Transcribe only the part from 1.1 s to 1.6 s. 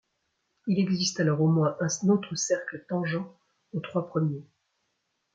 alors au